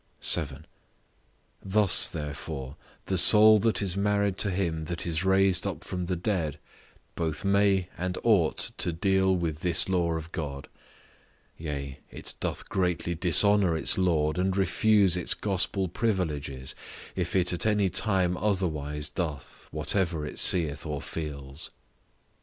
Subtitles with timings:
[0.19, 0.65] 7.
[1.63, 6.15] Thus, therefore, the soul that is married to him that is raised up from the
[6.15, 6.57] dead,
[7.13, 10.69] both may and ought to deal with this law of God;
[11.55, 16.73] yea, it doth greatly dishonour its Lord and refuse its gospel privileges,
[17.15, 21.69] if it at any time otherwise doth, whatever it seeth or feels.